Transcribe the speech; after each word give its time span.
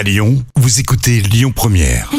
À 0.00 0.02
Lyon, 0.02 0.42
vous 0.56 0.80
écoutez 0.80 1.20
Lyon 1.20 1.52
Première. 1.54 2.10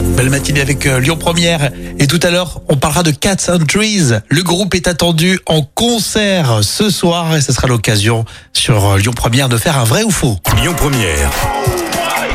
Belle 0.00 0.30
matinée 0.30 0.62
avec 0.62 0.86
euh, 0.86 0.98
Lyon 0.98 1.18
Première. 1.18 1.72
Et 1.98 2.06
tout 2.06 2.20
à 2.22 2.30
l'heure, 2.30 2.62
on 2.70 2.78
parlera 2.78 3.02
de 3.02 3.10
Cats 3.10 3.52
and 3.52 3.66
Trees. 3.68 4.14
Le 4.30 4.42
groupe 4.42 4.74
est 4.74 4.88
attendu 4.88 5.38
en 5.44 5.60
concert 5.60 6.60
ce 6.62 6.88
soir 6.88 7.36
et 7.36 7.42
ce 7.42 7.52
sera 7.52 7.68
l'occasion 7.68 8.24
sur 8.54 8.92
euh, 8.92 8.96
Lyon 8.96 9.12
Première 9.14 9.50
de 9.50 9.58
faire 9.58 9.76
un 9.76 9.84
vrai 9.84 10.04
ou 10.04 10.10
faux? 10.10 10.38
Lyon 10.62 10.72
Première. 10.74 11.30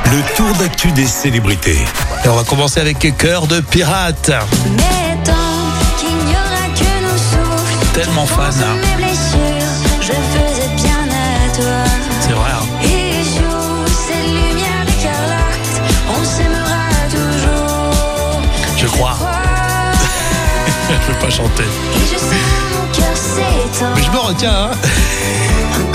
Le 0.06 0.36
tour 0.36 0.54
d'actu 0.60 0.92
des 0.92 1.08
célébrités. 1.08 1.80
Et 2.24 2.28
on 2.28 2.36
va 2.36 2.44
commencer 2.44 2.80
avec 2.80 3.18
Cœur 3.18 3.48
de 3.48 3.62
Pirate. 3.62 4.30
Mais 4.78 5.18
tant 5.24 5.34
qu'il 5.98 6.16
n'y 6.18 6.34
aura 6.34 6.68
que 6.76 7.02
nos 7.02 7.18
souffles, 7.18 7.94
Tellement 7.96 8.28
fan, 8.28 8.54
hein. 8.64 9.01
Je 21.02 21.12
veux 21.12 21.20
pas 21.20 21.30
chanter. 21.30 21.64
Mais 23.96 24.04
je 24.04 24.12
me 24.12 24.18
retiens. 24.20 24.70
Hein. 24.72 25.88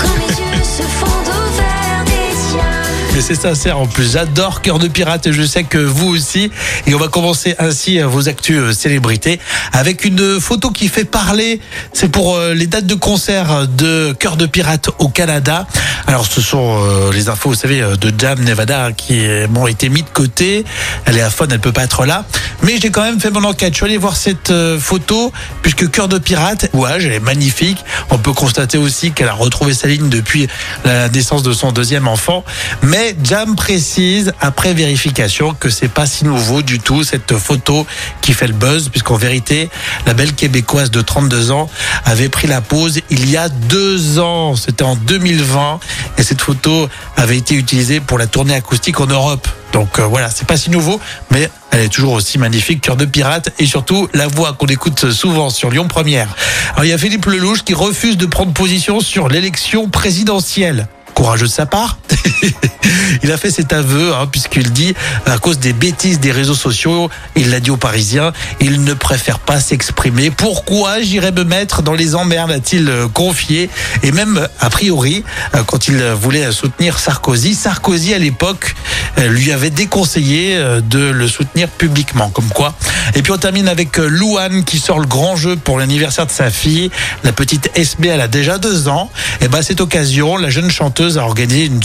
c'est 3.27 3.35
sincère 3.35 3.77
en 3.77 3.87
plus. 3.87 4.13
J'adore 4.13 4.61
Cœur 4.61 4.79
de 4.79 4.87
Pirate 4.87 5.27
et 5.27 5.33
je 5.33 5.43
sais 5.43 5.65
que 5.65 5.77
vous 5.77 6.07
aussi. 6.07 6.49
Et 6.85 6.95
on 6.95 6.97
va 6.97 7.09
commencer 7.09 7.55
ainsi 7.59 7.99
vos 7.99 8.29
actus 8.29 8.57
euh, 8.57 8.71
célébrités 8.71 9.41
avec 9.73 10.05
une 10.05 10.39
photo 10.39 10.71
qui 10.71 10.87
fait 10.87 11.03
parler. 11.03 11.59
C'est 11.91 12.07
pour 12.07 12.37
euh, 12.37 12.53
les 12.53 12.67
dates 12.67 12.85
de 12.85 12.95
concert 12.95 13.67
de 13.67 14.15
Cœur 14.17 14.37
de 14.37 14.45
Pirate 14.45 14.91
au 14.99 15.09
Canada. 15.09 15.67
Alors 16.05 16.25
ce 16.25 16.39
sont 16.39 16.79
euh, 16.79 17.11
les 17.11 17.27
infos, 17.27 17.49
vous 17.49 17.55
savez, 17.55 17.81
de 17.81 18.13
Jam 18.17 18.41
Nevada 18.41 18.93
qui 18.95 19.19
m'ont 19.49 19.67
été 19.67 19.89
mis 19.89 20.03
de 20.03 20.09
côté. 20.09 20.63
Elle 21.03 21.17
est 21.17 21.21
à 21.21 21.29
fun, 21.29 21.47
elle 21.51 21.59
peut 21.59 21.73
pas 21.73 21.83
être 21.83 22.05
là. 22.05 22.23
Mais 22.63 22.77
j'ai 22.81 22.91
quand 22.91 23.03
même 23.03 23.19
fait 23.19 23.29
mon 23.29 23.43
enquête. 23.43 23.73
Je 23.73 23.79
suis 23.79 23.85
allé 23.85 23.97
voir 23.97 24.15
cette 24.15 24.53
photo 24.79 25.33
puisque 25.63 25.91
Cœur 25.91 26.07
de 26.07 26.17
Pirate, 26.17 26.69
ouais, 26.71 26.91
elle 26.95 27.11
est 27.11 27.19
magnifique. 27.19 27.83
On 28.09 28.19
peut 28.19 28.31
constater 28.31 28.77
aussi 28.77 29.11
qu'elle 29.11 29.27
a 29.27 29.33
retrouvé 29.33 29.73
sa 29.73 29.89
ligne 29.89 30.07
depuis 30.07 30.47
la 30.85 31.09
naissance 31.09 31.43
de 31.43 31.51
son 31.51 31.73
deuxième 31.73 32.07
enfant. 32.07 32.45
Mais 32.83 33.16
Jam 33.23 33.55
précise, 33.55 34.33
après 34.39 34.73
vérification, 34.73 35.53
que 35.53 35.69
c'est 35.69 35.87
pas 35.87 36.05
si 36.05 36.25
nouveau 36.25 36.61
du 36.61 36.79
tout, 36.79 37.03
cette 37.03 37.35
photo 37.37 37.85
qui 38.21 38.33
fait 38.33 38.47
le 38.47 38.53
buzz, 38.53 38.89
puisqu'en 38.89 39.15
vérité, 39.15 39.69
la 40.05 40.13
belle 40.13 40.33
québécoise 40.33 40.91
de 40.91 41.01
32 41.01 41.51
ans 41.51 41.69
avait 42.05 42.29
pris 42.29 42.47
la 42.47 42.61
pause 42.61 42.99
il 43.09 43.29
y 43.29 43.37
a 43.37 43.49
deux 43.49 44.19
ans. 44.19 44.55
C'était 44.55 44.83
en 44.83 44.95
2020. 44.95 45.79
Et 46.17 46.23
cette 46.23 46.41
photo 46.41 46.89
avait 47.15 47.37
été 47.37 47.55
utilisée 47.55 47.99
pour 47.99 48.17
la 48.17 48.27
tournée 48.27 48.53
acoustique 48.53 48.99
en 48.99 49.07
Europe. 49.07 49.47
Donc 49.73 49.99
euh, 49.99 50.03
voilà, 50.03 50.29
c'est 50.29 50.47
pas 50.47 50.57
si 50.57 50.69
nouveau, 50.69 50.99
mais 51.31 51.49
elle 51.71 51.81
est 51.81 51.89
toujours 51.89 52.13
aussi 52.13 52.37
magnifique, 52.37 52.81
cœur 52.81 52.95
de 52.95 53.05
pirate, 53.05 53.49
et 53.59 53.65
surtout 53.65 54.09
la 54.13 54.27
voix 54.27 54.53
qu'on 54.53 54.67
écoute 54.67 55.11
souvent 55.11 55.49
sur 55.49 55.69
Lyon 55.69 55.87
Première. 55.87 56.29
Alors 56.73 56.85
il 56.85 56.89
y 56.89 56.93
a 56.93 56.97
Philippe 56.97 57.25
Lelouch 57.25 57.63
qui 57.63 57.73
refuse 57.73 58.17
de 58.17 58.25
prendre 58.25 58.53
position 58.53 58.99
sur 58.99 59.27
l'élection 59.27 59.89
présidentielle. 59.89 60.87
Courageux 61.13 61.47
de 61.47 61.51
sa 61.51 61.65
part. 61.65 61.97
il 63.23 63.31
a 63.31 63.37
fait 63.37 63.51
cet 63.51 63.73
aveu, 63.73 64.13
hein, 64.13 64.27
puisqu'il 64.31 64.71
dit, 64.71 64.93
à 65.25 65.37
cause 65.37 65.59
des 65.59 65.73
bêtises 65.73 66.19
des 66.19 66.31
réseaux 66.31 66.55
sociaux, 66.55 67.09
il 67.35 67.49
l'a 67.49 67.59
dit 67.59 67.71
aux 67.71 67.77
Parisiens, 67.77 68.33
il 68.59 68.83
ne 68.83 68.93
préfère 68.93 69.39
pas 69.39 69.59
s'exprimer. 69.59 70.31
Pourquoi 70.31 71.01
j'irais 71.01 71.31
me 71.31 71.43
mettre 71.43 71.81
dans 71.81 71.93
les 71.93 72.15
emmerdes, 72.15 72.51
a-t-il 72.51 72.89
euh, 72.89 73.07
confié. 73.07 73.69
Et 74.03 74.11
même, 74.11 74.47
a 74.59 74.69
priori, 74.69 75.23
euh, 75.55 75.63
quand 75.63 75.87
il 75.87 76.01
voulait 76.19 76.51
soutenir 76.51 76.99
Sarkozy, 76.99 77.55
Sarkozy, 77.55 78.13
à 78.13 78.19
l'époque, 78.19 78.75
euh, 79.19 79.27
lui 79.27 79.51
avait 79.51 79.69
déconseillé 79.69 80.55
euh, 80.57 80.81
de 80.81 80.99
le 80.99 81.27
soutenir 81.27 81.69
publiquement, 81.69 82.29
comme 82.29 82.49
quoi. 82.49 82.73
Et 83.15 83.21
puis 83.21 83.31
on 83.31 83.37
termine 83.37 83.67
avec 83.67 83.99
euh, 83.99 84.07
Louane 84.07 84.63
qui 84.63 84.77
sort 84.79 84.99
le 84.99 85.07
grand 85.07 85.35
jeu 85.35 85.55
pour 85.55 85.79
l'anniversaire 85.79 86.25
de 86.25 86.31
sa 86.31 86.49
fille. 86.49 86.91
La 87.23 87.31
petite 87.31 87.71
SB, 87.75 88.09
elle 88.09 88.21
a 88.21 88.27
déjà 88.27 88.57
deux 88.57 88.87
ans. 88.87 89.09
Et 89.41 89.47
ben 89.47 89.61
cette 89.61 89.81
occasion, 89.81 90.37
la 90.37 90.49
jeune 90.49 90.69
chanteuse 90.69 91.17
a 91.17 91.23
organisé 91.23 91.65
une 91.65 91.81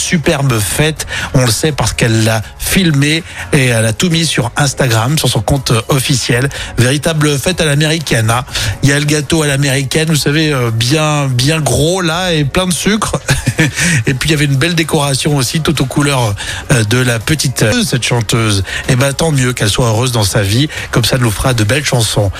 fête. 0.60 1.06
On 1.34 1.44
le 1.44 1.50
sait 1.50 1.72
parce 1.72 1.92
qu'elle 1.92 2.24
l'a 2.24 2.42
filmé 2.58 3.22
et 3.52 3.66
elle 3.66 3.86
a 3.86 3.92
tout 3.92 4.10
mis 4.10 4.26
sur 4.26 4.50
Instagram, 4.56 5.18
sur 5.18 5.28
son 5.28 5.40
compte 5.40 5.70
euh, 5.70 5.80
officiel. 5.88 6.48
Véritable 6.78 7.38
fête 7.38 7.60
à 7.60 7.64
l'américaine. 7.64 8.30
hein. 8.30 8.44
Il 8.82 8.88
y 8.88 8.92
a 8.92 8.98
le 8.98 9.04
gâteau 9.04 9.42
à 9.42 9.46
l'américaine, 9.46 10.08
vous 10.08 10.16
savez, 10.16 10.52
euh, 10.52 10.70
bien 10.70 11.26
bien 11.28 11.60
gros 11.60 12.00
là 12.00 12.32
et 12.32 12.44
plein 12.44 12.66
de 12.66 12.72
sucre. 12.72 13.20
et 14.06 14.14
puis 14.14 14.28
il 14.28 14.32
y 14.32 14.34
avait 14.34 14.46
une 14.46 14.56
belle 14.56 14.74
décoration 14.74 15.36
aussi, 15.36 15.60
tout 15.60 15.80
aux 15.82 15.86
couleurs 15.86 16.34
euh, 16.70 16.84
de 16.84 16.98
la 16.98 17.18
petite 17.18 17.64
cette 17.84 18.02
chanteuse. 18.04 18.64
Et 18.88 18.96
ben 18.96 19.12
tant 19.12 19.32
mieux 19.32 19.52
qu'elle 19.52 19.70
soit 19.70 19.86
heureuse 19.86 20.12
dans 20.12 20.24
sa 20.24 20.42
vie, 20.42 20.68
comme 20.90 21.04
ça 21.04 21.18
nous 21.18 21.30
fera 21.30 21.54
de 21.54 21.64
belles 21.64 21.84
chansons. 21.84 22.30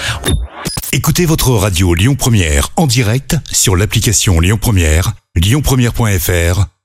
Écoutez 0.93 1.25
votre 1.25 1.51
radio 1.51 1.95
Lyon 1.95 2.15
Première 2.15 2.69
en 2.77 2.87
direct 2.87 3.37
sur 3.51 3.77
l'application 3.77 4.41
Lyon 4.41 4.59
Première, 4.61 5.13
lyonpremière.fr 5.37 6.67